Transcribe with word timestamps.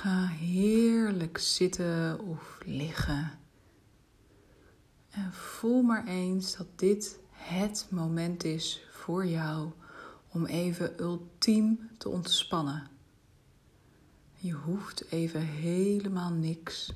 Ga 0.00 0.26
heerlijk 0.26 1.38
zitten 1.38 2.20
of 2.20 2.58
liggen. 2.64 3.30
En 5.10 5.32
voel 5.32 5.82
maar 5.82 6.06
eens 6.06 6.56
dat 6.56 6.66
dit 6.76 7.18
het 7.30 7.86
moment 7.90 8.44
is 8.44 8.86
voor 8.90 9.26
jou 9.26 9.70
om 10.28 10.46
even 10.46 11.00
ultiem 11.00 11.90
te 11.98 12.08
ontspannen. 12.08 12.88
Je 14.36 14.52
hoeft 14.52 15.04
even 15.10 15.40
helemaal 15.40 16.30
niks. 16.30 16.92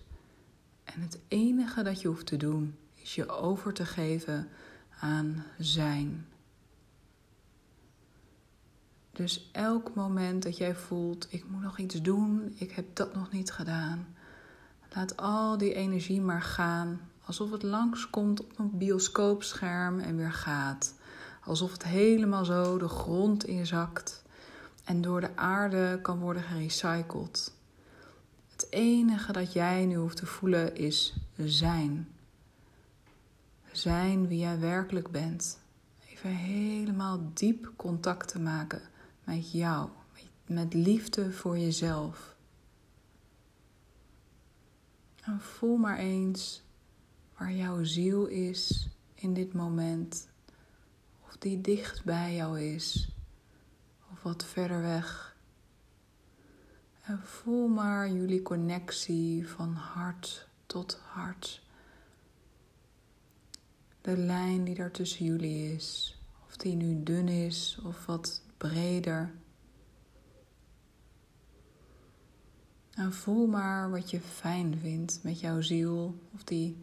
En 0.84 1.00
het 1.00 1.18
enige 1.28 1.82
dat 1.82 2.00
je 2.00 2.08
hoeft 2.08 2.26
te 2.26 2.36
doen 2.36 2.76
is 2.94 3.14
je 3.14 3.28
over 3.28 3.72
te 3.72 3.86
geven 3.86 4.48
aan 5.00 5.44
zijn. 5.58 6.26
Dus 9.14 9.48
elk 9.52 9.94
moment 9.94 10.42
dat 10.42 10.56
jij 10.56 10.74
voelt, 10.74 11.26
ik 11.30 11.44
moet 11.48 11.62
nog 11.62 11.78
iets 11.78 12.02
doen, 12.02 12.54
ik 12.58 12.70
heb 12.70 12.86
dat 12.92 13.14
nog 13.14 13.32
niet 13.32 13.52
gedaan. 13.52 14.06
Laat 14.94 15.16
al 15.16 15.58
die 15.58 15.74
energie 15.74 16.20
maar 16.20 16.42
gaan, 16.42 17.00
alsof 17.24 17.50
het 17.50 17.62
langskomt 17.62 18.40
op 18.40 18.58
een 18.58 18.78
bioscoopscherm 18.78 20.00
en 20.00 20.16
weer 20.16 20.32
gaat. 20.32 20.94
Alsof 21.44 21.72
het 21.72 21.84
helemaal 21.84 22.44
zo 22.44 22.78
de 22.78 22.88
grond 22.88 23.46
inzakt 23.46 24.22
en 24.84 25.00
door 25.00 25.20
de 25.20 25.36
aarde 25.36 25.98
kan 26.02 26.18
worden 26.18 26.42
gerecycled. 26.42 27.52
Het 28.52 28.66
enige 28.70 29.32
dat 29.32 29.52
jij 29.52 29.86
nu 29.86 29.96
hoeft 29.96 30.16
te 30.16 30.26
voelen 30.26 30.76
is 30.76 31.14
zijn. 31.36 32.08
Zijn 33.72 34.28
wie 34.28 34.38
jij 34.38 34.58
werkelijk 34.58 35.10
bent. 35.10 35.58
Even 36.08 36.30
helemaal 36.30 37.30
diep 37.34 37.72
contact 37.76 38.28
te 38.28 38.38
maken 38.38 38.82
met 39.24 39.52
jou, 39.52 39.90
met 40.46 40.74
liefde 40.74 41.32
voor 41.32 41.58
jezelf. 41.58 42.36
En 45.22 45.40
voel 45.40 45.76
maar 45.76 45.98
eens 45.98 46.62
waar 47.36 47.52
jouw 47.52 47.84
ziel 47.84 48.26
is 48.26 48.88
in 49.14 49.34
dit 49.34 49.52
moment. 49.52 50.28
Of 51.26 51.36
die 51.36 51.60
dicht 51.60 52.04
bij 52.04 52.34
jou 52.34 52.60
is, 52.60 53.08
of 54.12 54.22
wat 54.22 54.44
verder 54.44 54.82
weg. 54.82 55.36
En 57.02 57.20
voel 57.22 57.68
maar 57.68 58.12
jullie 58.12 58.42
connectie 58.42 59.48
van 59.48 59.72
hart 59.72 60.48
tot 60.66 60.98
hart. 61.02 61.62
De 64.00 64.16
lijn 64.16 64.64
die 64.64 64.74
daar 64.74 64.90
tussen 64.90 65.24
jullie 65.24 65.72
is, 65.74 66.18
of 66.46 66.56
die 66.56 66.74
nu 66.74 67.02
dun 67.02 67.28
is 67.28 67.78
of 67.84 68.06
wat 68.06 68.42
breder. 68.56 69.34
En 72.94 73.12
voel 73.12 73.46
maar 73.46 73.90
wat 73.90 74.10
je 74.10 74.20
fijn 74.20 74.78
vindt 74.78 75.20
met 75.22 75.40
jouw 75.40 75.60
ziel, 75.60 76.18
of 76.34 76.44
die 76.44 76.76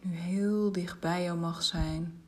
nu 0.00 0.14
heel 0.14 0.72
dicht 0.72 1.00
bij 1.00 1.22
jou 1.22 1.38
mag 1.38 1.62
zijn. 1.62 2.22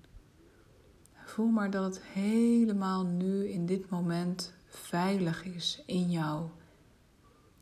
Voel 1.14 1.46
maar 1.46 1.70
dat 1.70 1.94
het 1.94 2.04
helemaal 2.04 3.04
nu 3.04 3.48
in 3.48 3.66
dit 3.66 3.90
moment 3.90 4.52
veilig 4.66 5.44
is 5.44 5.82
in 5.86 6.10
jou, 6.10 6.48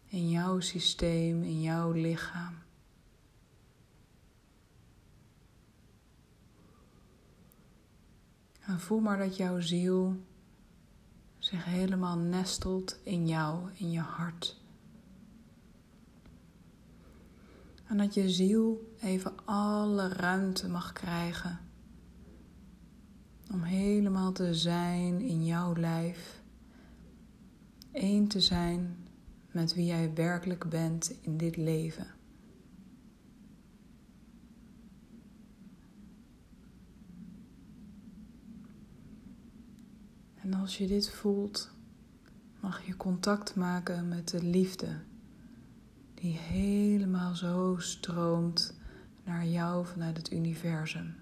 in 0.07 0.31
jouw 0.31 0.61
systeem, 0.61 1.43
in 1.43 1.61
jouw 1.61 1.93
lichaam. 1.93 2.55
En 8.61 8.81
voel 8.81 9.01
maar 9.01 9.19
dat 9.19 9.37
jouw 9.37 9.61
ziel 9.61 10.17
zich 11.47 11.65
helemaal 11.65 12.19
nestelt 12.19 12.99
in 13.03 13.27
jou, 13.27 13.71
in 13.75 13.91
je 13.91 14.01
hart. 14.01 14.57
En 17.85 17.97
dat 17.97 18.15
je 18.15 18.31
ziel 18.31 18.93
even 19.01 19.33
alle 19.45 20.09
ruimte 20.09 20.69
mag 20.69 20.93
krijgen 20.93 21.59
om 23.53 23.63
helemaal 23.63 24.33
te 24.33 24.55
zijn 24.55 25.21
in 25.21 25.45
jouw 25.45 25.77
lijf. 25.77 26.43
Eén 27.93 28.29
te 28.29 28.41
zijn 28.41 28.97
met 29.51 29.75
wie 29.75 29.87
jij 29.87 30.15
werkelijk 30.15 30.69
bent 30.69 31.15
in 31.21 31.37
dit 31.37 31.57
leven. 31.57 32.07
En 40.47 40.55
als 40.55 40.79
je 40.79 40.87
dit 40.87 41.11
voelt, 41.11 41.71
mag 42.61 42.87
je 42.87 42.97
contact 42.97 43.55
maken 43.55 44.09
met 44.09 44.29
de 44.29 44.43
liefde 44.43 44.89
die 46.15 46.37
helemaal 46.37 47.35
zo 47.35 47.77
stroomt 47.79 48.79
naar 49.25 49.47
jou 49.47 49.87
vanuit 49.87 50.17
het 50.17 50.33
universum. 50.33 51.15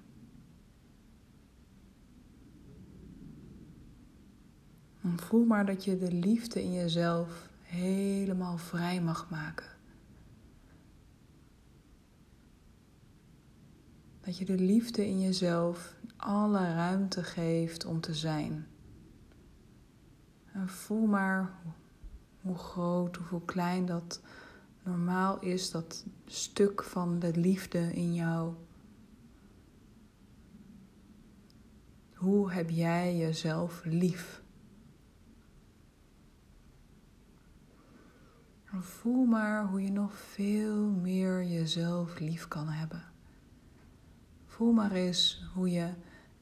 En 5.03 5.19
voel 5.21 5.45
maar 5.45 5.67
dat 5.67 5.85
je 5.85 5.99
de 5.99 6.13
liefde 6.13 6.63
in 6.63 6.73
jezelf 6.73 7.49
helemaal 7.63 8.59
vrij 8.59 9.01
mag 9.01 9.31
maken. 9.31 9.69
Dat 14.21 14.39
je 14.39 14.45
de 14.45 14.59
liefde 14.59 15.07
in 15.07 15.21
jezelf 15.21 15.95
alle 16.17 16.75
ruimte 16.75 17.23
geeft 17.23 17.85
om 17.85 18.01
te 18.01 18.15
zijn. 18.15 18.67
En 20.55 20.69
voel 20.69 21.07
maar 21.07 21.51
hoe 22.41 22.59
groot 22.59 23.19
of 23.19 23.29
hoe 23.29 23.45
klein 23.45 23.87
dat 23.87 24.21
normaal 24.83 25.41
is, 25.41 25.71
dat 25.71 26.05
stuk 26.27 26.83
van 26.83 27.19
de 27.19 27.37
liefde 27.37 27.93
in 27.93 28.15
jou. 28.15 28.55
Hoe 32.15 32.53
heb 32.53 32.71
jij 32.71 33.17
jezelf 33.17 33.85
lief? 33.85 34.43
voel 38.85 39.25
maar 39.25 39.67
hoe 39.67 39.83
je 39.83 39.91
nog 39.91 40.13
veel 40.13 40.87
meer 40.87 41.45
jezelf 41.45 42.19
lief 42.19 42.49
kan 42.49 42.69
hebben. 42.69 43.05
Voel 44.47 44.73
maar 44.73 44.93
eens 44.93 45.51
hoe 45.55 45.71
je 45.71 45.91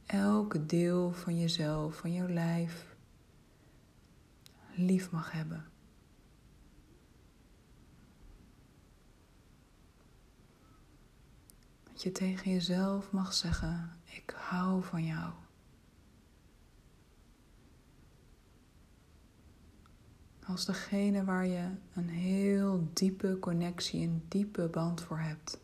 elke 0.06 0.66
deel 0.66 1.12
van 1.12 1.38
jezelf, 1.38 1.96
van 1.96 2.12
jouw 2.12 2.28
lijf, 2.28 2.91
lief 4.74 5.10
mag 5.10 5.32
hebben. 5.32 5.64
Dat 11.82 12.02
je 12.02 12.12
tegen 12.12 12.50
jezelf 12.50 13.12
mag 13.12 13.32
zeggen: 13.32 13.90
Ik 14.04 14.34
hou 14.36 14.82
van 14.82 15.04
jou. 15.04 15.32
Als 20.46 20.64
degene 20.64 21.24
waar 21.24 21.46
je 21.46 21.70
een 21.94 22.08
heel 22.08 22.88
diepe 22.92 23.36
connectie, 23.40 24.06
een 24.06 24.24
diepe 24.28 24.68
band 24.68 25.02
voor 25.02 25.18
hebt. 25.18 25.60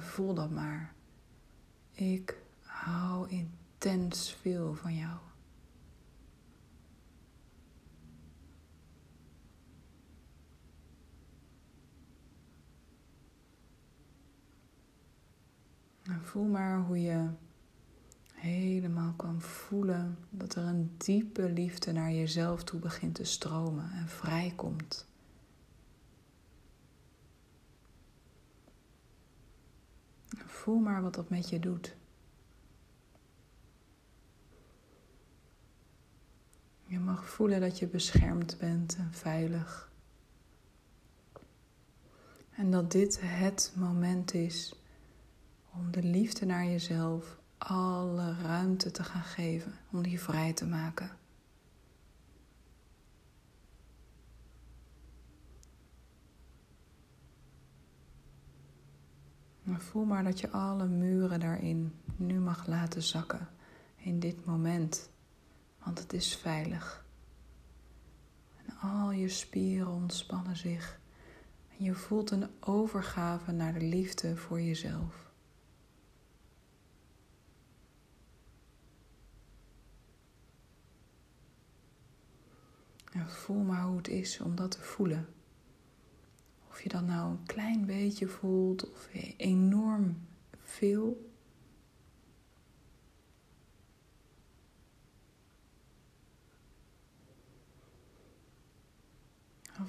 Voel 0.00 0.34
dat 0.34 0.50
maar. 0.50 0.94
Ik 1.92 2.36
hou 2.60 3.28
intens 3.28 4.34
veel 4.40 4.74
van 4.74 4.94
jou. 4.94 5.18
En 16.14 16.24
voel 16.24 16.44
maar 16.44 16.80
hoe 16.80 17.00
je 17.00 17.28
helemaal 18.32 19.12
kan 19.12 19.40
voelen 19.40 20.18
dat 20.30 20.54
er 20.54 20.64
een 20.64 20.94
diepe 20.96 21.50
liefde 21.50 21.92
naar 21.92 22.12
jezelf 22.12 22.64
toe 22.64 22.80
begint 22.80 23.14
te 23.14 23.24
stromen 23.24 23.90
en 23.92 24.08
vrijkomt. 24.08 25.06
Voel 30.46 30.78
maar 30.78 31.02
wat 31.02 31.14
dat 31.14 31.28
met 31.28 31.48
je 31.48 31.58
doet. 31.58 31.96
Je 36.86 36.98
mag 36.98 37.28
voelen 37.28 37.60
dat 37.60 37.78
je 37.78 37.86
beschermd 37.86 38.58
bent 38.58 38.96
en 38.96 39.12
veilig. 39.12 39.92
En 42.50 42.70
dat 42.70 42.92
dit 42.92 43.20
het 43.22 43.72
moment 43.76 44.34
is 44.34 44.83
om 45.76 45.90
de 45.90 46.02
liefde 46.02 46.46
naar 46.46 46.64
jezelf 46.64 47.38
alle 47.58 48.34
ruimte 48.42 48.90
te 48.90 49.04
gaan 49.04 49.22
geven, 49.22 49.72
om 49.92 50.02
die 50.02 50.20
vrij 50.20 50.52
te 50.52 50.66
maken. 50.66 51.10
Maar 59.62 59.80
voel 59.80 60.04
maar 60.04 60.24
dat 60.24 60.40
je 60.40 60.50
alle 60.50 60.86
muren 60.86 61.40
daarin 61.40 61.94
nu 62.16 62.38
mag 62.38 62.66
laten 62.66 63.02
zakken 63.02 63.48
in 63.96 64.20
dit 64.20 64.44
moment, 64.44 65.10
want 65.84 65.98
het 65.98 66.12
is 66.12 66.36
veilig. 66.36 67.04
En 68.66 68.78
al 68.78 69.10
je 69.10 69.28
spieren 69.28 69.92
ontspannen 69.92 70.56
zich 70.56 71.02
En 71.78 71.84
je 71.84 71.94
voelt 71.94 72.30
een 72.30 72.48
overgave 72.60 73.52
naar 73.52 73.72
de 73.72 73.84
liefde 73.84 74.36
voor 74.36 74.60
jezelf. 74.60 75.23
En 83.14 83.28
voel 83.28 83.62
maar 83.62 83.82
hoe 83.82 83.96
het 83.96 84.08
is 84.08 84.40
om 84.40 84.54
dat 84.54 84.70
te 84.70 84.80
voelen. 84.80 85.28
Of 86.68 86.82
je 86.82 86.88
dat 86.88 87.06
nou 87.06 87.30
een 87.30 87.46
klein 87.46 87.86
beetje 87.86 88.26
voelt 88.26 88.90
of 88.90 89.08
enorm 89.36 90.26
veel. 90.62 91.32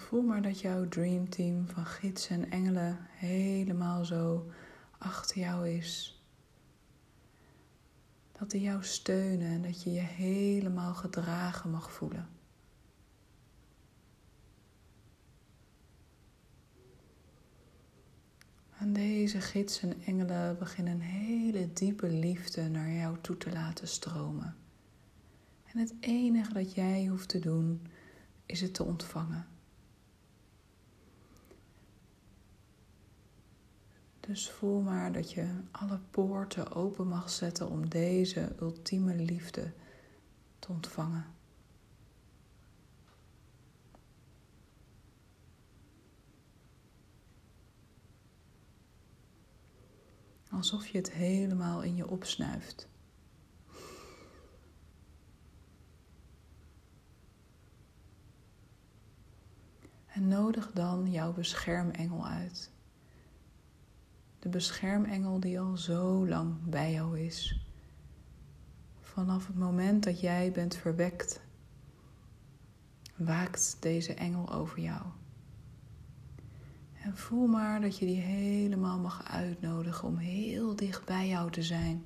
voel 0.06 0.22
maar 0.22 0.42
dat 0.42 0.60
jouw 0.60 0.88
dreamteam 0.88 1.68
van 1.68 1.86
gidsen 1.86 2.36
en 2.36 2.52
engelen 2.52 2.98
helemaal 3.02 4.06
zo 4.06 4.52
achter 4.98 5.38
jou 5.38 5.70
is. 5.70 6.22
Dat 8.40 8.52
die 8.52 8.62
jou 8.62 8.84
steunen 8.84 9.48
en 9.48 9.62
dat 9.62 9.84
je 9.84 9.92
je 9.92 10.00
helemaal 10.00 10.94
gedragen 10.94 11.72
mag 11.72 11.92
voelen. 11.92 12.35
En 18.86 18.94
deze 18.94 19.42
gidsen 19.42 19.90
en 19.90 20.02
engelen 20.04 20.58
beginnen 20.58 21.00
hele 21.00 21.74
diepe 21.74 22.10
liefde 22.10 22.70
naar 22.70 22.92
jou 22.92 23.18
toe 23.22 23.38
te 23.38 23.52
laten 23.52 23.88
stromen. 23.88 24.56
En 25.64 25.80
het 25.80 25.94
enige 26.00 26.54
dat 26.54 26.74
jij 26.74 27.06
hoeft 27.06 27.30
te 27.30 27.40
doen 27.40 27.82
is 28.46 28.62
het 28.62 28.74
te 28.74 28.84
ontvangen. 28.84 29.48
Dus 34.20 34.50
voel 34.50 34.82
maar 34.82 35.12
dat 35.12 35.32
je 35.32 35.48
alle 35.72 36.00
poorten 36.10 36.72
open 36.72 37.08
mag 37.08 37.30
zetten 37.30 37.70
om 37.70 37.90
deze 37.90 38.56
ultieme 38.60 39.16
liefde 39.16 39.72
te 40.60 40.72
ontvangen. 40.72 41.35
Alsof 50.66 50.88
je 50.88 50.98
het 50.98 51.12
helemaal 51.12 51.82
in 51.82 51.96
je 51.96 52.10
opsnuift. 52.10 52.88
En 60.08 60.28
nodig 60.28 60.72
dan 60.72 61.12
jouw 61.12 61.34
beschermengel 61.34 62.28
uit. 62.28 62.72
De 64.40 64.50
beschermengel 64.50 65.40
die 65.40 65.60
al 65.60 65.78
zo 65.78 66.28
lang 66.28 66.56
bij 66.64 66.92
jou 66.92 67.20
is. 67.20 67.68
Vanaf 69.02 69.48
het 69.48 69.58
moment 69.58 70.04
dat 70.04 70.20
jij 70.20 70.52
bent 70.52 70.76
verwekt, 70.76 71.42
waakt 73.16 73.78
deze 73.80 74.14
engel 74.14 74.54
over 74.54 74.80
jou. 74.80 75.02
En 77.06 77.18
voel 77.18 77.48
maar 77.48 77.82
dat 77.82 77.98
je 77.98 78.06
die 78.06 78.20
helemaal 78.20 79.00
mag 79.00 79.24
uitnodigen 79.24 80.08
om 80.08 80.18
heel 80.18 80.76
dicht 80.76 81.06
bij 81.06 81.28
jou 81.28 81.52
te 81.52 81.64
zijn. 81.64 82.06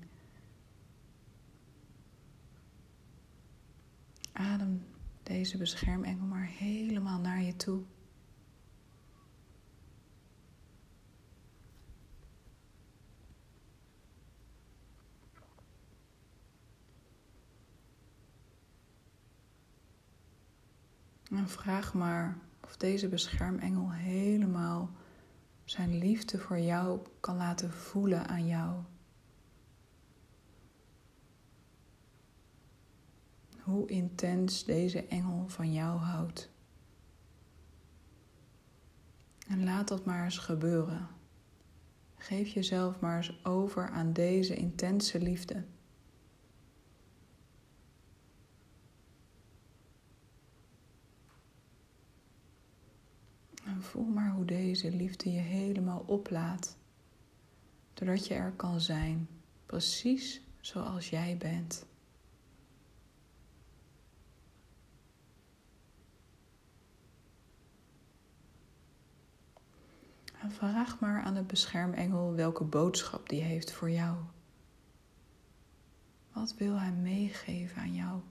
Adem 4.31 4.85
deze 5.23 5.57
beschermengel 5.57 6.25
maar 6.25 6.45
helemaal 6.45 7.19
naar 7.19 7.41
je 7.41 7.55
toe. 7.55 7.83
En 21.31 21.49
vraag 21.49 21.93
maar 21.93 22.37
of 22.69 22.77
deze 22.77 23.07
beschermengel 23.07 23.91
helemaal 23.91 24.91
zijn 25.65 25.97
liefde 25.97 26.37
voor 26.37 26.59
jou 26.59 26.99
kan 27.19 27.37
laten 27.37 27.71
voelen 27.71 28.27
aan 28.27 28.47
jou. 28.47 28.81
Hoe 33.59 33.87
intens 33.87 34.63
deze 34.63 35.07
engel 35.07 35.47
van 35.47 35.73
jou 35.73 35.99
houdt. 35.99 36.49
En 39.47 39.63
laat 39.63 39.87
dat 39.87 40.05
maar 40.05 40.23
eens 40.23 40.37
gebeuren. 40.37 41.07
Geef 42.15 42.47
jezelf 42.47 42.99
maar 42.99 43.17
eens 43.17 43.45
over 43.45 43.89
aan 43.89 44.13
deze 44.13 44.55
intense 44.55 45.19
liefde. 45.19 45.63
En 53.69 53.78
voel 53.89 54.05
maar 54.05 54.31
hoe 54.31 54.45
deze 54.45 54.91
liefde 54.91 55.31
je 55.31 55.39
helemaal 55.39 56.03
oplaat. 56.05 56.77
Doordat 57.93 58.27
je 58.27 58.33
er 58.33 58.51
kan 58.51 58.81
zijn, 58.81 59.27
precies 59.65 60.41
zoals 60.59 61.09
jij 61.09 61.37
bent. 61.37 61.85
En 70.41 70.51
vraag 70.51 70.99
maar 70.99 71.21
aan 71.21 71.33
de 71.33 71.43
beschermengel 71.43 72.33
welke 72.33 72.63
boodschap 72.63 73.29
die 73.29 73.41
heeft 73.41 73.71
voor 73.71 73.89
jou. 73.91 74.17
Wat 76.33 76.55
wil 76.57 76.79
hij 76.79 76.91
meegeven 76.91 77.81
aan 77.81 77.93
jou? 77.93 78.21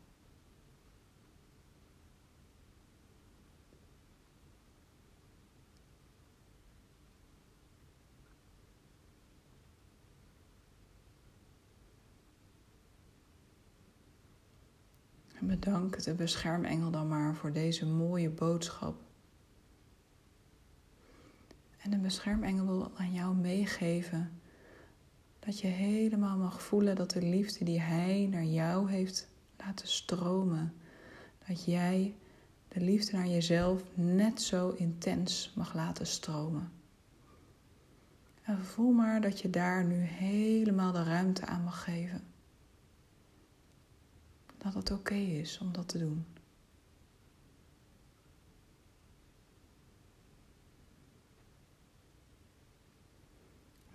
En 15.68 15.74
bedank 15.74 16.02
de 16.02 16.14
beschermengel 16.14 16.90
dan 16.90 17.08
maar 17.08 17.34
voor 17.34 17.52
deze 17.52 17.86
mooie 17.86 18.30
boodschap. 18.30 19.00
En 21.78 21.90
de 21.90 21.98
beschermengel 21.98 22.66
wil 22.66 22.90
aan 22.96 23.12
jou 23.12 23.34
meegeven 23.34 24.40
dat 25.38 25.60
je 25.60 25.66
helemaal 25.66 26.36
mag 26.36 26.62
voelen 26.62 26.96
dat 26.96 27.10
de 27.10 27.22
liefde 27.22 27.64
die 27.64 27.80
hij 27.80 28.28
naar 28.30 28.44
jou 28.44 28.90
heeft 28.90 29.28
laten 29.56 29.88
stromen, 29.88 30.74
dat 31.46 31.64
jij 31.64 32.14
de 32.68 32.80
liefde 32.80 33.16
naar 33.16 33.28
jezelf 33.28 33.82
net 33.94 34.42
zo 34.42 34.70
intens 34.70 35.52
mag 35.56 35.74
laten 35.74 36.06
stromen. 36.06 36.70
En 38.42 38.64
voel 38.64 38.92
maar 38.92 39.20
dat 39.20 39.40
je 39.40 39.50
daar 39.50 39.84
nu 39.84 40.00
helemaal 40.00 40.92
de 40.92 41.02
ruimte 41.02 41.46
aan 41.46 41.64
mag 41.64 41.84
geven 41.84 42.27
dat 44.72 44.88
het 44.88 44.98
oké 44.98 45.14
is 45.14 45.58
om 45.58 45.72
dat 45.72 45.88
te 45.88 45.98
doen. 45.98 46.26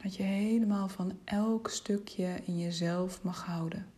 Dat 0.04 0.16
je 0.16 0.24
helemaal 0.24 0.90
van 0.90 1.20
elk 1.24 1.70
stukje 1.70 2.42
in 2.46 2.58
jezelf 2.60 3.24
mag 3.24 3.46
houden. 3.46 3.92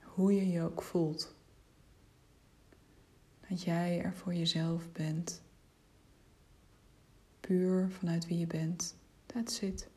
Hoe 0.00 0.34
je 0.34 0.48
je 0.48 0.62
ook 0.62 0.82
voelt. 0.82 1.34
Dat 3.54 3.62
jij 3.62 4.02
er 4.02 4.14
voor 4.14 4.34
jezelf 4.34 4.92
bent. 4.92 5.42
Puur 7.40 7.90
vanuit 7.90 8.26
wie 8.26 8.38
je 8.38 8.46
bent. 8.46 8.96
That's 9.26 9.60
it. 9.60 9.88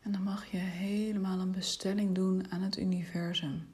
En 0.00 0.12
dan 0.12 0.22
mag 0.22 0.46
je 0.46 0.56
helemaal 0.56 1.38
een 1.38 1.52
bestelling 1.52 2.14
doen 2.14 2.50
aan 2.50 2.62
het 2.62 2.78
universum. 2.78 3.68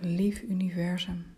Lief 0.00 0.42
universum. 0.42 1.37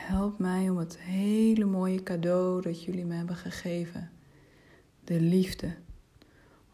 Help 0.00 0.38
mij 0.38 0.70
om 0.70 0.76
het 0.76 0.98
hele 0.98 1.64
mooie 1.64 2.02
cadeau 2.02 2.62
dat 2.62 2.84
jullie 2.84 3.04
me 3.04 3.14
hebben 3.14 3.36
gegeven, 3.36 4.10
de 5.04 5.20
liefde, 5.20 5.76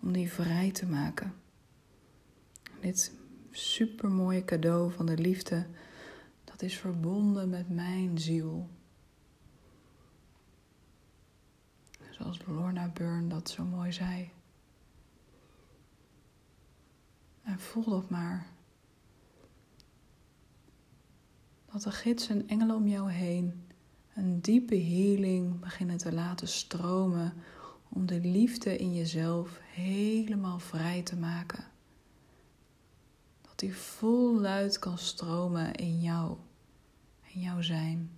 om 0.00 0.12
die 0.12 0.32
vrij 0.32 0.70
te 0.70 0.86
maken. 0.86 1.34
Dit 2.80 3.12
super 3.50 4.10
mooie 4.10 4.44
cadeau 4.44 4.92
van 4.92 5.06
de 5.06 5.18
liefde, 5.18 5.66
dat 6.44 6.62
is 6.62 6.78
verbonden 6.78 7.48
met 7.48 7.68
mijn 7.68 8.18
ziel. 8.18 8.68
Zoals 12.10 12.40
Lorna 12.46 12.88
Burn 12.88 13.28
dat 13.28 13.50
zo 13.50 13.64
mooi 13.64 13.92
zei. 13.92 14.30
En 17.42 17.60
voel 17.60 17.84
dat 17.84 18.10
maar. 18.10 18.46
Dat 21.76 21.84
de 21.84 21.90
gidsen 21.90 22.40
en 22.40 22.48
engelen 22.48 22.76
om 22.76 22.88
jou 22.88 23.10
heen 23.10 23.66
een 24.14 24.40
diepe 24.40 24.76
healing 24.76 25.60
beginnen 25.60 25.96
te 25.96 26.12
laten 26.12 26.48
stromen 26.48 27.32
om 27.88 28.06
de 28.06 28.20
liefde 28.20 28.76
in 28.76 28.94
jezelf 28.94 29.60
helemaal 29.62 30.58
vrij 30.58 31.02
te 31.02 31.16
maken. 31.16 31.64
Dat 33.40 33.58
die 33.58 33.76
voluit 33.76 34.78
kan 34.78 34.98
stromen 34.98 35.74
in 35.74 36.00
jou, 36.00 36.36
in 37.32 37.40
jouw 37.40 37.62
zijn. 37.62 38.10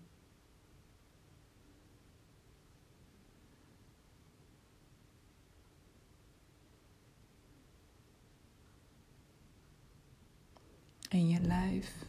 In 11.09 11.29
je 11.29 11.41
lijf, 11.41 12.08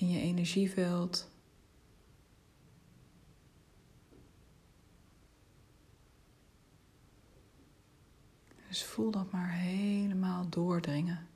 in 0.00 0.10
je 0.10 0.20
energieveld. 0.20 1.30
Dus 8.68 8.84
voel 8.84 9.10
dat 9.10 9.30
maar 9.32 9.52
helemaal 9.52 10.48
doordringen. 10.48 11.26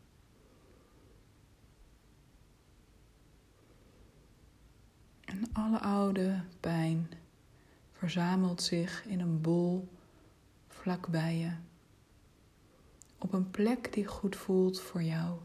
En 5.24 5.52
alle 5.52 5.78
oude 5.78 6.44
pijn 6.60 7.10
verzamelt 7.92 8.62
zich 8.62 9.06
in 9.06 9.20
een 9.20 9.40
bol 9.40 9.88
vlakbij 10.68 11.36
je. 11.36 11.52
Op 13.18 13.32
een 13.32 13.50
plek 13.50 13.92
die 13.92 14.06
goed 14.06 14.36
voelt 14.36 14.80
voor 14.80 15.02
jou. 15.02 15.38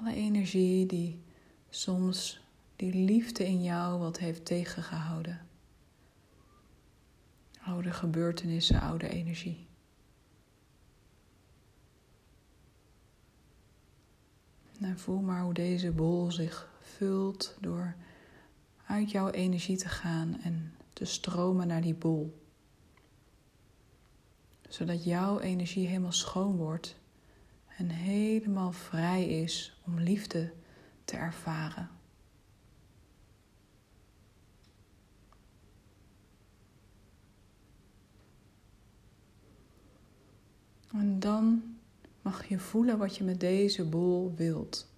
Alle 0.00 0.14
energie 0.14 0.86
die 0.86 1.22
soms 1.68 2.40
die 2.76 2.94
liefde 2.94 3.46
in 3.46 3.62
jou 3.62 3.98
wat 3.98 4.18
heeft 4.18 4.44
tegengehouden. 4.44 5.46
Oude 7.62 7.92
gebeurtenissen, 7.92 8.80
oude 8.80 9.08
energie. 9.08 9.66
En 14.80 14.98
voel 14.98 15.20
maar 15.20 15.42
hoe 15.42 15.54
deze 15.54 15.92
bol 15.92 16.30
zich 16.30 16.68
vult 16.80 17.56
door 17.60 17.94
uit 18.86 19.10
jouw 19.10 19.30
energie 19.30 19.76
te 19.76 19.88
gaan 19.88 20.40
en 20.42 20.74
te 20.92 21.04
stromen 21.04 21.66
naar 21.66 21.82
die 21.82 21.94
bol. 21.94 22.40
Zodat 24.68 25.04
jouw 25.04 25.40
energie 25.40 25.86
helemaal 25.86 26.12
schoon 26.12 26.56
wordt 26.56 26.96
en 27.76 27.88
helemaal 27.88 28.72
vrij 28.72 29.28
is 29.28 29.80
om 29.84 29.98
liefde 30.00 30.52
te 31.04 31.16
ervaren. 31.16 31.90
En 40.92 41.18
dan 41.18 41.76
mag 42.22 42.48
je 42.48 42.58
voelen 42.58 42.98
wat 42.98 43.16
je 43.16 43.24
met 43.24 43.40
deze 43.40 43.84
bol 43.84 44.34
wilt. 44.36 44.94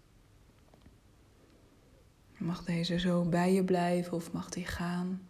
Mag 2.39 2.65
deze 2.65 2.99
zo 2.99 3.25
bij 3.25 3.53
je 3.53 3.65
blijven 3.65 4.13
of 4.13 4.33
mag 4.33 4.49
die 4.49 4.67
gaan? 4.67 5.29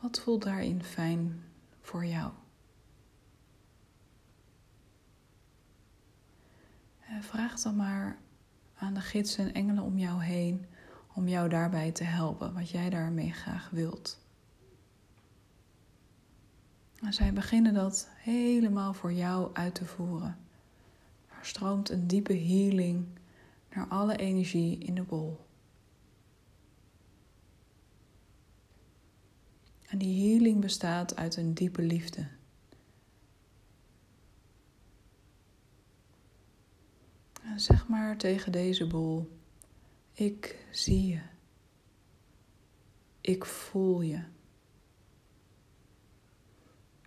Wat 0.00 0.20
voelt 0.20 0.42
daarin 0.42 0.82
fijn 0.82 1.44
voor 1.80 2.06
jou? 2.06 2.32
En 6.99 6.99
vraag 7.20 7.60
dan 7.60 7.76
maar 7.76 8.18
aan 8.74 8.94
de 8.94 9.00
gidsen 9.00 9.44
en 9.44 9.54
engelen 9.54 9.84
om 9.84 9.98
jou 9.98 10.22
heen 10.22 10.66
om 11.14 11.28
jou 11.28 11.48
daarbij 11.48 11.92
te 11.92 12.04
helpen, 12.04 12.54
wat 12.54 12.70
jij 12.70 12.90
daarmee 12.90 13.32
graag 13.32 13.70
wilt. 13.70 14.18
En 17.00 17.12
zij 17.12 17.32
beginnen 17.32 17.74
dat 17.74 18.08
helemaal 18.16 18.94
voor 18.94 19.12
jou 19.12 19.50
uit 19.54 19.74
te 19.74 19.84
voeren. 19.84 20.38
Er 21.28 21.46
stroomt 21.46 21.90
een 21.90 22.06
diepe 22.06 22.32
healing 22.34 23.06
naar 23.74 23.88
alle 23.88 24.16
energie 24.16 24.78
in 24.78 24.94
de 24.94 25.02
bol. 25.02 25.40
En 29.86 29.98
die 29.98 30.30
healing 30.30 30.60
bestaat 30.60 31.16
uit 31.16 31.36
een 31.36 31.54
diepe 31.54 31.82
liefde. 31.82 32.26
Zeg 37.56 37.88
maar 37.88 38.16
tegen 38.16 38.52
deze 38.52 38.86
bol: 38.86 39.38
Ik 40.12 40.66
zie 40.70 41.06
je. 41.06 41.20
Ik 43.20 43.44
voel 43.44 44.00
je. 44.00 44.22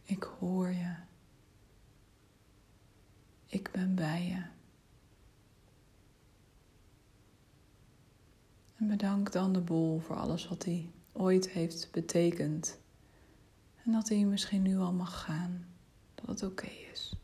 Ik 0.04 0.24
hoor 0.24 0.70
je. 0.70 0.96
Ik 3.46 3.72
ben 3.72 3.96
bij 3.96 4.28
je. 4.28 4.44
En 8.76 8.88
bedank 8.88 9.32
dan 9.32 9.54
de 9.54 9.62
bol 9.62 10.00
voor 10.00 10.16
alles 10.16 10.48
wat 10.48 10.66
hij 10.66 10.90
ooit 11.12 11.50
heeft 11.50 11.92
betekend. 11.92 12.80
En 13.86 13.92
dat 13.92 14.10
hij 14.10 14.24
misschien 14.24 14.62
nu 14.62 14.78
al 14.78 14.94
mag 14.94 15.22
gaan. 15.22 15.66
Dat 16.16 16.28
het 16.28 16.44
oké 16.52 16.68
is. 16.92 17.16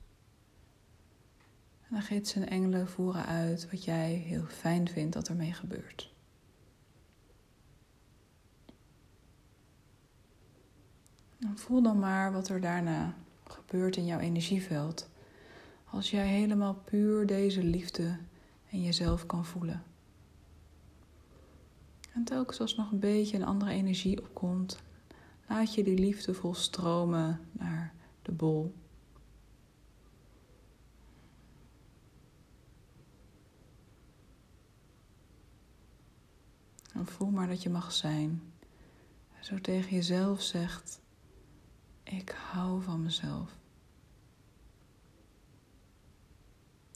En 1.90 1.96
dan 1.96 2.02
geeft 2.02 2.28
zijn 2.28 2.50
engelen 2.50 2.88
voeren 2.88 3.26
uit 3.26 3.70
wat 3.72 3.84
jij 3.84 4.14
heel 4.14 4.46
fijn 4.46 4.90
vindt 4.90 5.14
dat 5.14 5.28
ermee 5.28 5.54
gebeurt. 5.54 6.14
En 11.40 11.58
voel 11.58 11.82
dan 11.82 12.00
maar 12.00 12.32
wat 12.32 12.50
er 12.50 12.62
daarna 12.62 13.16
gebeurt 13.44 13.96
in 13.96 14.06
jouw 14.06 14.20
energieveld. 14.20 15.10
Als 15.86 16.12
jij 16.12 16.28
helemaal 16.28 16.74
puur 16.74 17.26
deze 17.26 17.64
liefde 17.64 18.18
in 18.68 18.82
jezelf 18.82 19.26
kan 19.26 19.46
voelen. 19.46 19.84
En 22.14 22.24
telkens 22.24 22.60
als 22.60 22.76
nog 22.76 22.92
een 22.92 23.00
beetje 23.00 23.38
een 23.38 23.46
andere 23.46 23.72
energie 23.72 24.22
opkomt, 24.22 24.80
laat 25.48 25.74
je 25.74 25.84
die 25.84 25.98
liefde 25.98 26.34
vol 26.34 26.54
stromen 26.54 27.40
naar 27.52 27.94
de 28.22 28.32
bol. 28.32 28.74
En 37.00 37.08
voel 37.08 37.30
maar 37.30 37.48
dat 37.48 37.64
je 37.64 37.70
mag 37.70 37.92
zijn. 37.92 38.54
Zo 39.40 39.62
tegen 39.62 39.96
jezelf 39.96 40.42
zegt: 40.42 41.02
Ik 42.04 42.30
hou 42.30 42.84
van 42.84 43.04
mezelf. 43.04 43.58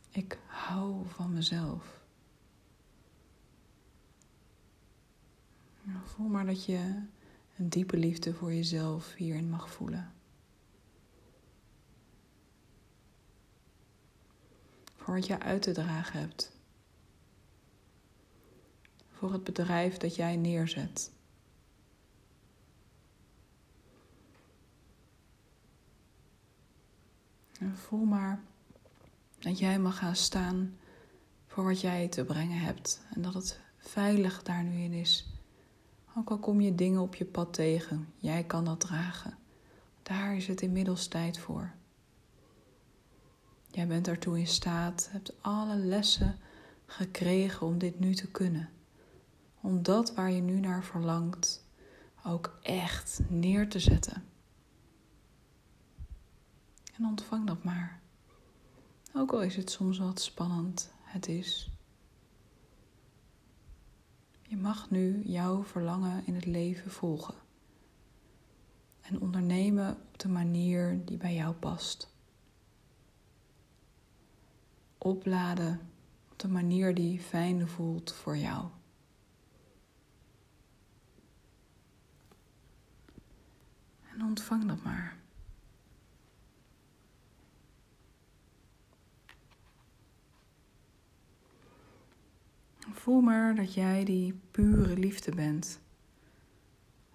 Ik 0.10 0.40
hou 0.46 1.08
van 1.08 1.34
mezelf. 1.34 2.02
Nou, 5.82 6.00
voel 6.06 6.28
maar 6.28 6.46
dat 6.46 6.66
je 6.66 7.04
een 7.58 7.70
diepe 7.70 7.98
liefde 7.98 8.34
voor 8.34 8.54
jezelf 8.54 9.14
hierin 9.14 9.50
mag 9.50 9.70
voelen. 9.70 10.14
Voor 14.96 15.14
wat 15.14 15.28
je 15.28 15.40
uit 15.40 15.62
te 15.62 15.72
dragen 15.72 16.20
hebt. 16.20 16.52
Voor 19.24 19.34
het 19.34 19.44
bedrijf 19.44 19.98
dat 19.98 20.16
jij 20.16 20.36
neerzet. 20.36 21.12
En 27.60 27.78
voel 27.78 28.06
maar 28.06 28.44
dat 29.40 29.60
jij 29.60 29.80
mag 29.80 29.98
gaan 29.98 30.16
staan 30.16 30.78
voor 31.48 31.64
wat 31.64 31.82
jij 31.82 32.08
te 32.08 32.26
brengen 32.26 32.60
hebt 32.60 33.02
en 33.14 33.22
dat 33.22 33.34
het 33.34 33.60
veilig 33.78 34.44
daar 34.44 34.64
nu 34.64 34.84
in 34.84 34.94
is. 34.94 35.28
Ook 36.18 36.30
al 36.30 36.38
kom 36.40 36.62
je 36.62 36.76
dingen 36.76 37.02
op 37.02 37.16
je 37.16 37.26
pad 37.26 37.54
tegen, 37.54 38.14
jij 38.18 38.44
kan 38.44 38.66
dat 38.66 38.80
dragen. 38.80 39.38
Daar 40.02 40.36
is 40.36 40.48
het 40.48 40.62
inmiddels 40.62 41.08
tijd 41.08 41.40
voor. 41.40 41.72
Jij 43.68 43.88
bent 43.88 44.06
daartoe 44.06 44.40
in 44.40 44.48
staat, 44.48 45.10
hebt 45.12 45.34
alle 45.42 45.76
lessen 45.76 46.40
gekregen 46.86 47.68
om 47.68 47.78
dit 47.78 48.00
nu 48.00 48.16
te 48.16 48.28
kunnen. 48.28 48.70
Om 49.64 49.84
dat 49.84 50.14
waar 50.14 50.32
je 50.32 50.42
nu 50.42 50.60
naar 50.60 50.84
verlangt 50.84 51.66
ook 52.24 52.58
echt 52.62 53.22
neer 53.30 53.70
te 53.70 53.80
zetten. 53.80 54.24
En 56.96 57.06
ontvang 57.06 57.48
dat 57.48 57.64
maar. 57.64 58.00
Ook 59.14 59.32
al 59.32 59.42
is 59.42 59.56
het 59.56 59.72
soms 59.72 59.98
wat 59.98 60.22
spannend, 60.22 60.94
het 61.02 61.28
is. 61.28 61.72
Je 64.42 64.58
mag 64.58 64.90
nu 64.90 65.22
jouw 65.26 65.64
verlangen 65.64 66.26
in 66.26 66.36
het 66.36 66.46
leven 66.46 66.92
volgen 66.92 67.36
en 69.02 69.22
ondernemen 69.22 69.98
op 70.12 70.20
de 70.20 70.30
manier 70.30 71.06
die 71.06 71.18
bij 71.18 71.34
jou 71.34 71.54
past. 71.54 72.14
Opladen 74.98 75.80
op 76.32 76.40
de 76.40 76.48
manier 76.48 76.96
die 76.96 77.20
fijn 77.20 77.68
voelt 77.68 78.14
voor 78.14 78.38
jou. 78.38 78.66
En 84.14 84.24
ontvang 84.26 84.66
dat 84.66 84.84
maar. 84.84 85.16
Voel 93.04 93.22
maar 93.22 93.56
dat 93.56 93.74
jij 93.74 94.04
die 94.04 94.34
pure 94.52 94.98
liefde 94.98 95.36
bent. 95.36 95.80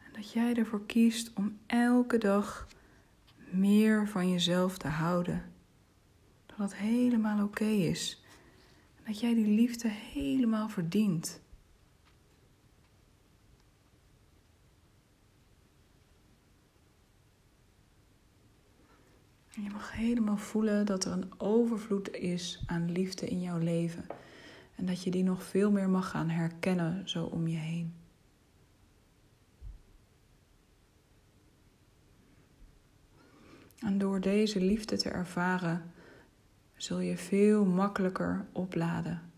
En 0.05 0.13
dat 0.13 0.33
jij 0.33 0.55
ervoor 0.55 0.87
kiest 0.87 1.31
om 1.35 1.59
elke 1.67 2.19
dag 2.19 2.67
meer 3.51 4.09
van 4.09 4.31
jezelf 4.31 4.79
te 4.79 4.89
houden. 4.89 5.53
Dat 6.47 6.57
dat 6.57 6.75
helemaal 6.75 7.45
oké 7.45 7.65
is. 7.65 8.23
En 8.97 9.03
dat 9.07 9.21
jij 9.21 9.35
die 9.35 9.47
liefde 9.47 9.89
helemaal 9.89 10.69
verdient. 10.69 11.41
En 19.59 19.65
je 19.65 19.71
mag 19.71 19.93
helemaal 19.93 20.37
voelen 20.37 20.87
dat 20.87 21.05
er 21.05 21.13
een 21.13 21.31
overvloed 21.41 22.11
is 22.15 22.63
aan 22.67 22.93
liefde 22.93 23.27
in 23.27 23.41
jouw 23.41 23.59
leven. 23.59 24.07
En 24.75 24.87
dat 24.87 25.03
je 25.03 25.11
die 25.11 25.23
nog 25.23 25.43
veel 25.43 25.71
meer 25.71 25.89
mag 25.89 26.11
gaan 26.11 26.29
herkennen 26.29 27.09
zo 27.09 27.25
om 27.25 27.47
je 27.47 27.57
heen. 27.57 27.95
En 33.79 33.99
door 33.99 34.21
deze 34.21 34.61
liefde 34.61 34.97
te 34.97 35.11
ervaren, 35.11 35.93
zul 36.77 37.01
je 37.01 37.17
veel 37.17 37.65
makkelijker 37.65 38.47
opladen. 38.53 39.31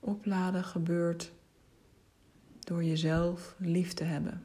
Opladen 0.00 0.64
gebeurt 0.64 1.32
door 2.64 2.84
jezelf 2.84 3.54
lief 3.58 3.92
te 3.92 4.04
hebben. 4.04 4.44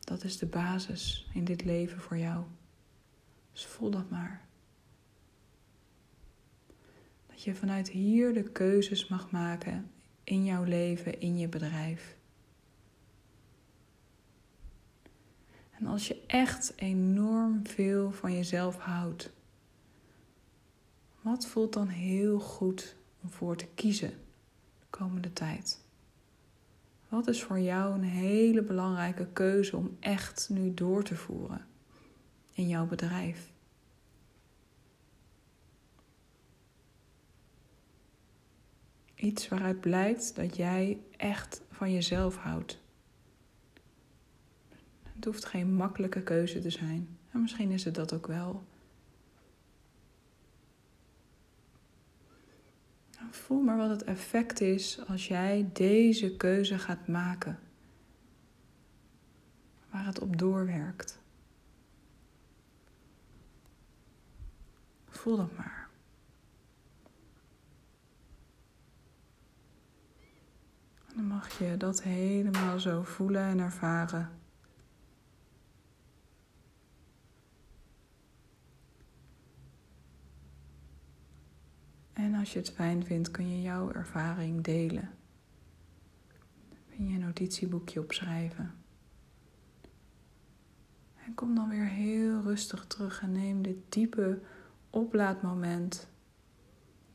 Dat 0.00 0.24
is 0.24 0.38
de 0.38 0.46
basis 0.46 1.28
in 1.34 1.44
dit 1.44 1.64
leven 1.64 2.00
voor 2.00 2.18
jou. 2.18 2.44
Dus 3.52 3.66
voel 3.66 3.90
dat 3.90 4.10
maar. 4.10 4.46
Dat 7.26 7.42
je 7.42 7.54
vanuit 7.54 7.88
hier 7.88 8.34
de 8.34 8.50
keuzes 8.50 9.08
mag 9.08 9.30
maken 9.30 9.90
in 10.24 10.44
jouw 10.44 10.64
leven, 10.64 11.20
in 11.20 11.38
je 11.38 11.48
bedrijf. 11.48 12.16
En 15.70 15.86
als 15.86 16.08
je 16.08 16.22
echt 16.26 16.72
enorm 16.76 17.66
veel 17.66 18.12
van 18.12 18.32
jezelf 18.32 18.76
houdt, 18.76 19.30
wat 21.20 21.46
voelt 21.46 21.72
dan 21.72 21.88
heel 21.88 22.40
goed 22.40 22.96
om 23.22 23.30
voor 23.30 23.56
te 23.56 23.66
kiezen 23.74 24.10
de 24.78 24.86
komende 24.90 25.32
tijd? 25.32 25.86
Wat 27.08 27.28
is 27.28 27.42
voor 27.42 27.60
jou 27.60 27.94
een 27.94 28.02
hele 28.02 28.62
belangrijke 28.62 29.26
keuze 29.32 29.76
om 29.76 29.96
echt 30.00 30.48
nu 30.50 30.74
door 30.74 31.02
te 31.02 31.16
voeren 31.16 31.66
in 32.52 32.68
jouw 32.68 32.86
bedrijf? 32.86 33.52
Iets 39.14 39.48
waaruit 39.48 39.80
blijkt 39.80 40.36
dat 40.36 40.56
jij 40.56 40.98
echt 41.16 41.62
van 41.70 41.92
jezelf 41.92 42.36
houdt. 42.36 42.80
Het 45.02 45.24
hoeft 45.24 45.44
geen 45.44 45.74
makkelijke 45.74 46.22
keuze 46.22 46.60
te 46.60 46.70
zijn. 46.70 47.18
En 47.30 47.40
misschien 47.40 47.70
is 47.70 47.84
het 47.84 47.94
dat 47.94 48.12
ook 48.12 48.26
wel. 48.26 48.64
Voel 53.48 53.62
maar 53.62 53.76
wat 53.76 53.90
het 53.90 54.04
effect 54.04 54.60
is 54.60 55.00
als 55.06 55.28
jij 55.28 55.70
deze 55.72 56.36
keuze 56.36 56.78
gaat 56.78 57.06
maken. 57.06 57.58
Waar 59.90 60.06
het 60.06 60.18
op 60.18 60.38
doorwerkt. 60.38 61.18
Voel 65.08 65.36
dat 65.36 65.56
maar. 65.56 65.88
dan 71.14 71.26
mag 71.26 71.58
je 71.58 71.76
dat 71.76 72.02
helemaal 72.02 72.80
zo 72.80 73.02
voelen 73.02 73.42
en 73.42 73.58
ervaren. 73.58 74.30
En 82.18 82.34
als 82.34 82.52
je 82.52 82.58
het 82.58 82.70
fijn 82.70 83.04
vindt, 83.04 83.30
kun 83.30 83.48
je 83.48 83.62
jouw 83.62 83.92
ervaring 83.92 84.64
delen. 84.64 85.10
In 86.88 87.08
je 87.08 87.18
notitieboekje 87.18 88.00
opschrijven. 88.00 88.74
En 91.24 91.34
kom 91.34 91.54
dan 91.54 91.68
weer 91.68 91.86
heel 91.86 92.40
rustig 92.40 92.86
terug 92.86 93.22
en 93.22 93.32
neem 93.32 93.62
dit 93.62 93.76
diepe 93.88 94.40
oplaadmoment 94.90 96.08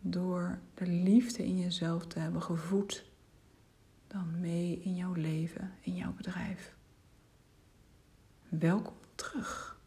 door 0.02 0.60
de 0.74 0.88
liefde 0.88 1.46
in 1.46 1.60
jezelf 1.60 2.08
te 2.08 2.20
hebben 2.20 2.42
gevoed, 2.42 3.06
dan 4.08 4.40
mee 4.40 4.80
in 4.80 4.96
jouw 4.96 5.14
leven, 5.14 5.72
in 5.82 5.96
jouw 5.96 6.14
bedrijf. 6.14 6.76
Welkom 8.50 8.96
terug. 9.16 9.82